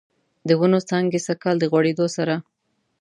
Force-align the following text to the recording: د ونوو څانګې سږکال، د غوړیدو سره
د 0.47 0.49
ونوو 0.59 0.87
څانګې 0.89 1.19
سږکال، 1.27 1.55
د 1.59 1.63
غوړیدو 1.71 2.05
سره 2.15 2.33